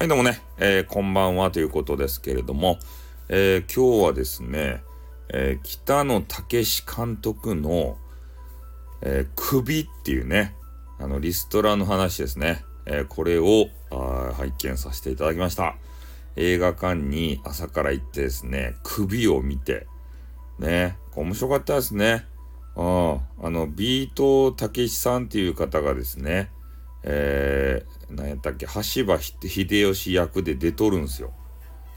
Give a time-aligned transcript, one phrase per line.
[0.00, 2.78] はい、どうもね、えー、こんばんはということですけれども、
[3.28, 4.82] えー、今日はですね、
[5.28, 7.98] えー、北野武監督の、
[9.02, 10.54] え首っていうね、
[10.98, 12.64] あの、リストラの話ですね。
[12.86, 15.76] えこれを拝見させていただきました。
[16.34, 19.86] 映画館に朝から行ってですね、首を見て、
[20.58, 22.24] ね、面白かったですね。
[22.74, 26.48] ああの、ビートたけしさんっていう方がですね、
[27.02, 31.32] えー、何やったっけ、橋場秀吉役で出とるんですよ。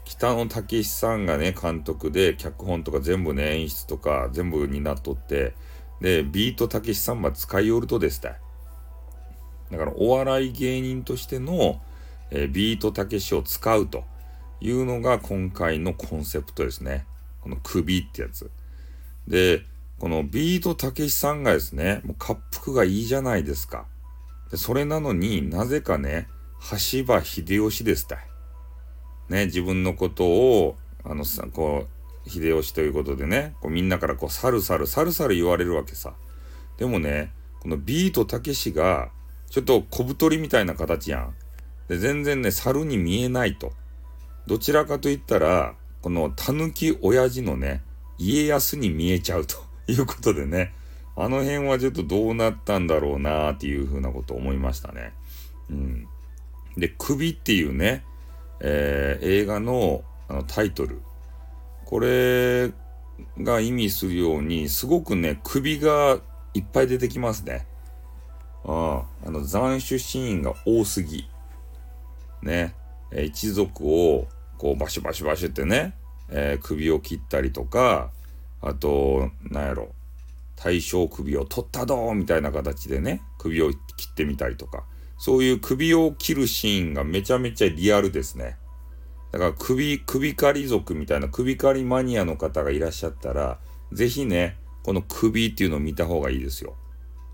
[0.04, 5.54] 北野武さんがね、監督で、脚本とか全部ね、演出とか全部になっとって、
[6.00, 8.36] で、ビートたけしさんは使いよるとですた
[9.70, 11.80] だから、お笑い芸人としての、
[12.30, 14.04] えー、ビートたけしを使うと
[14.60, 17.06] いうのが今回のコンセプトですね。
[17.40, 18.50] この首ってやつ。
[19.26, 19.62] で、
[19.98, 23.86] このビートたけしさんがですね、もう滑腹がいいじゃないですか。
[24.56, 26.28] それなのになぜかね、
[26.70, 28.18] 橋場秀吉ですたい。
[29.28, 31.86] ね、自分のことを、あのさ、こ
[32.26, 36.14] う、秀吉ということでね、こうみんなからこう、さるさる、さるさる言われるわけさ。
[36.78, 39.10] でもね、このビートたけしが、
[39.50, 41.34] ちょっと小太りみたいな形やん。
[41.88, 43.72] で、全然ね、猿に見えないと。
[44.46, 47.82] どちらかと言ったら、この狸親父のね、
[48.18, 50.72] 家康に見えちゃうということでね、
[51.16, 55.12] あの辺はちょっとどうなったんだろうなっていうふうなこと思いましたね。
[55.70, 56.08] うん。
[56.76, 58.04] で、首っていうね、
[58.60, 61.02] えー、映画のあのタイトル。
[61.84, 62.72] これ
[63.38, 66.18] が意味するように、すごくね、首が
[66.54, 67.66] いっぱい出てきますね。
[68.64, 71.28] ああ、あの、斬首シーンが多すぎ。
[72.42, 72.74] ね。
[73.12, 74.26] え一族を、
[74.58, 75.94] こう、バシュバシュバシュってね、
[76.30, 78.10] えー、首を切ったりとか、
[78.60, 79.92] あと、なんやろ、
[80.56, 83.78] 対象首を取ったどーみたいな形でね、首を切
[84.10, 84.84] ってみたりとか、
[85.18, 88.56] そういう首を切るシーンがめちゃめちゃリアルですね。
[89.32, 93.58] だから首、首刈り族みたいな首刈りマニアの方がいらっしゃったら、
[93.92, 96.76] ぜひね、この首っていうのを見た方がいいですよ。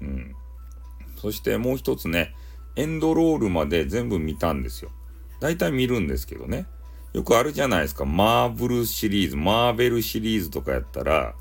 [0.01, 0.35] うん。
[1.17, 2.35] そしてもう一つね、
[2.77, 4.91] エンドロールまで全部見たんですよ。
[5.41, 6.67] 大体見るんですけどね。
[7.13, 8.05] よくあるじゃないですか。
[8.05, 11.35] マーブルシリーズ、マーベルシリーズとかやったら、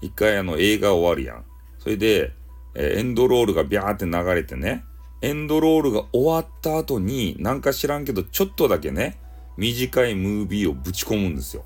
[0.00, 1.44] 一回あの映画終わるやん。
[1.78, 2.32] それで、
[2.74, 4.84] えー、エンドロールがビャーって流れてね、
[5.22, 9.18] エンドロールが終わった後に、なんか知らんけど、ちょっとだけね、
[9.56, 11.64] 短いムービーをぶち込むんですよ。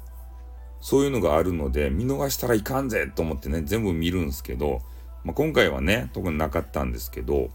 [0.80, 4.80] そういうのがあるので、見逃したらいかんぜと思ってね、全部見るんですけど、
[5.24, 7.50] まあ、今回はね、特になかったんですけど、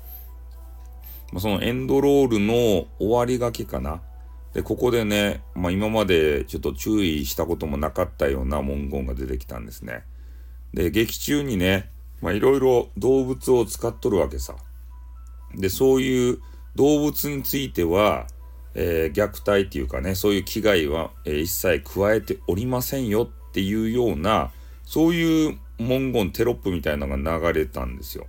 [1.31, 4.01] まあ、そのエンドロールの終わりがけかな。
[4.53, 10.03] で、ここでね、まあ、今までちょっと注意したこともなかったような文言が出てきたんですね。
[10.75, 11.89] で、劇中にね、
[12.21, 14.55] まあ、いろいろ動物を使っとるわけさ。
[15.55, 16.39] で、そういう
[16.75, 18.27] 動物については、
[18.73, 24.51] えー、虐待っていうかね、そういう危害は、えー、一切加えておりませんよっていうような、
[24.83, 28.27] そういう文言、テロップみたいなのが流れたんですよ。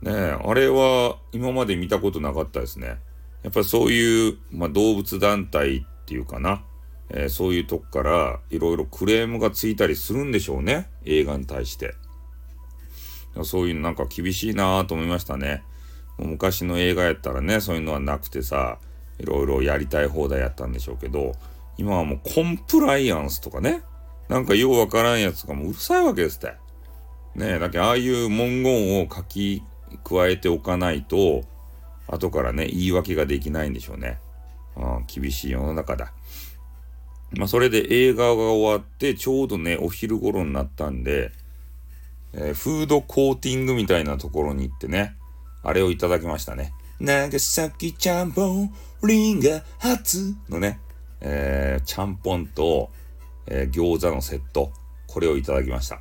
[0.00, 2.98] ねあれは今まで見たことなかったですね。
[3.42, 6.62] やっぱそういう、まあ、動物団体っていうかな、
[7.12, 10.90] えー、そういうとこからいろいろクレームがついたりするんでしょうね。
[11.04, 11.94] 映画に対して。
[13.44, 15.62] そういうのなんか厳しいなぁと思いましたね。
[16.18, 18.78] 昔の映画やったらね、そういうのはなくてさ、
[19.18, 21.32] いろいろやりたい放題やったんでしょうけど、
[21.78, 23.82] 今はもうコンプライアンスとかね、
[24.28, 26.54] なんかようわからんやつがもううるさいわけですって。
[27.34, 29.62] ねえ、だけどああいう文言を書き
[30.04, 31.44] 加えておかないと、
[32.08, 34.18] 後からね、言い訳ができないんでしょうね。
[34.76, 36.12] うん、厳しい世の中だ。
[37.34, 41.32] まあ、それで映画が終わって、ちょうどね、お昼頃になったんで、
[42.34, 45.16] えー、フードコーティングみたいなところに行ってね、
[45.62, 46.72] あれをいただきましたね。
[47.00, 50.78] 長崎ちゃんぽん、リンガ初のね、
[51.20, 52.90] えー、ちゃんぽんと、
[53.46, 54.72] えー、餃子のセット、
[55.06, 56.00] これをいただきました。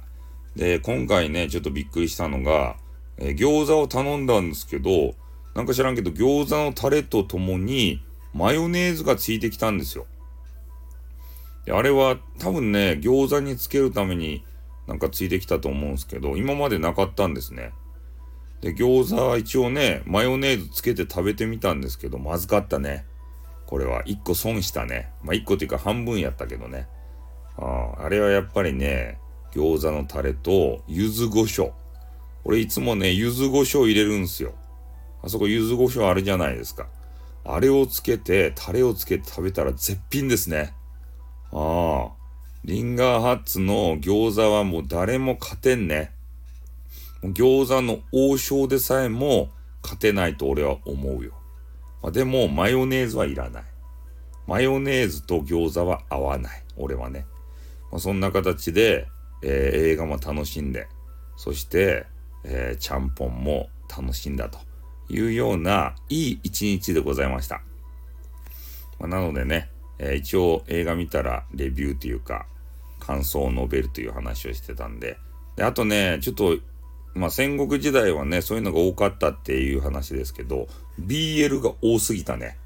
[0.56, 2.75] で、今回ね、ちょっとびっくりしたのが、
[3.18, 5.16] えー、餃子を頼んだんですけど、
[5.56, 10.06] なんか知らんけど、餃子のタレとともに、マヨネーズがついてきたんですよ。
[11.66, 14.44] であれは多分ね、餃子につけるために
[14.88, 17.74] なんかついてきたと思うんですけど、今までなかったんですね。
[18.62, 23.06] で、餃子は一応ね、マヨネーズつけて食べてみたんですけど、まずかったね。
[23.66, 25.12] これは一個損したね。
[25.24, 26.88] まあ一個っていうか半分やったけどね。
[27.58, 29.18] あああれはやっぱりね、
[29.54, 31.72] 餃子のタレと柚子胡椒。
[32.44, 34.54] 俺いつもね、柚子胡椒入れるんすよ。
[35.24, 36.88] あそこ柚子胡椒あるじゃないですか。
[37.46, 40.74] あれをつけて、タレをつけて食べたら絶品ですね。
[41.51, 42.21] ああ。
[42.63, 46.12] リンガーハッツの餃子はもう誰も勝てんね。
[47.24, 49.50] 餃子の王将でさえも
[49.81, 51.33] 勝てないと俺は思うよ。
[52.03, 53.63] まあ、でも、マヨネーズはいらない。
[54.45, 56.63] マヨネーズと餃子は合わない。
[56.77, 57.25] 俺はね。
[57.92, 59.07] まあ、そんな形で、
[59.44, 60.88] えー、映画も楽しんで、
[61.36, 62.06] そして、
[62.44, 64.59] えー、ちゃんぽんも楽しんだと
[65.09, 67.63] いうような、いい一日でございました。
[69.00, 69.69] まあ、なのでね、
[70.01, 72.48] えー、一応映画見たらレビューというか、
[73.00, 75.18] 感想を述べるという話をしてたんで、
[75.56, 76.57] であとね、ちょっと、
[77.13, 80.68] まあ、戦国時代はね、そういうのが多かったっていう話ですけど、
[81.00, 82.57] BL が多すぎたね。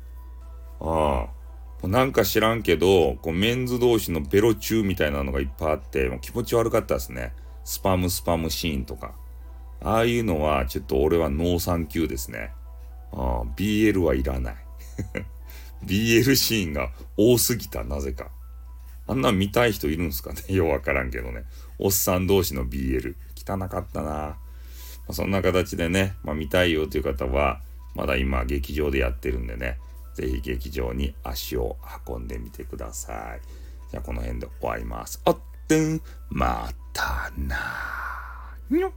[0.80, 1.28] あ
[1.84, 1.88] あ。
[1.88, 7.34] なんか知らんけど、こうメンズ同士のベロチューみたいなのがいっぱいあって、もう気持ち悪かったですね。
[7.64, 9.14] スパムスパムシーンとか。
[9.82, 12.52] ああいうのはちょっと俺はノーサンキューですね。
[13.12, 14.56] ああ、BL はいらない。
[15.86, 18.30] BL シーンが多すぎた、なぜか。
[19.08, 20.42] あんなん見たい人いるんすかね？
[20.54, 21.44] ようわからんけどね。
[21.78, 23.16] おっさん同士の BL。
[23.38, 24.10] 汚かったな。
[24.10, 24.38] ま
[25.10, 27.62] あ、そんな形でね、まあ見たいよという方は、
[27.94, 29.78] まだ今劇場でやってるんでね、
[30.16, 31.78] ぜひ劇場に足を
[32.08, 33.42] 運んでみてください。
[33.92, 35.22] じゃあこの辺で終わります。
[35.26, 37.58] あってん、またな
[38.70, 38.92] にょっ